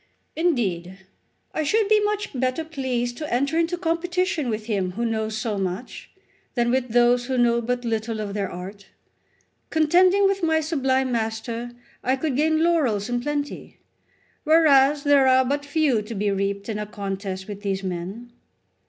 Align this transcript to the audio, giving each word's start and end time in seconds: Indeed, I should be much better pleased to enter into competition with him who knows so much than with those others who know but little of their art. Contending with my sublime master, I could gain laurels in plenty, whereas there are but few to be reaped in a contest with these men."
Indeed, 0.35 0.97
I 1.53 1.61
should 1.61 1.87
be 1.87 1.99
much 1.99 2.29
better 2.33 2.63
pleased 2.65 3.19
to 3.19 3.31
enter 3.31 3.55
into 3.59 3.77
competition 3.77 4.49
with 4.49 4.65
him 4.65 4.93
who 4.93 5.05
knows 5.05 5.37
so 5.37 5.59
much 5.59 6.09
than 6.55 6.71
with 6.71 6.89
those 6.89 7.25
others 7.25 7.25
who 7.27 7.37
know 7.37 7.61
but 7.61 7.85
little 7.85 8.19
of 8.19 8.33
their 8.33 8.49
art. 8.49 8.87
Contending 9.69 10.25
with 10.25 10.41
my 10.41 10.59
sublime 10.59 11.11
master, 11.11 11.73
I 12.03 12.15
could 12.15 12.35
gain 12.35 12.63
laurels 12.63 13.09
in 13.09 13.21
plenty, 13.21 13.77
whereas 14.43 15.03
there 15.03 15.27
are 15.27 15.45
but 15.45 15.63
few 15.65 16.01
to 16.01 16.15
be 16.15 16.31
reaped 16.31 16.67
in 16.67 16.79
a 16.79 16.87
contest 16.87 17.47
with 17.47 17.61
these 17.61 17.83
men." 17.83 18.31